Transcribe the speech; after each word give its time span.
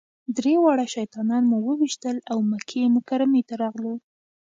درې 0.37 0.53
واړه 0.63 0.85
شیطانان 0.95 1.43
مو 1.49 1.57
وويشتل 1.67 2.17
او 2.31 2.37
مکې 2.51 2.81
مکرمې 2.95 3.41
ته 3.47 3.53
راغلو. 3.63 3.93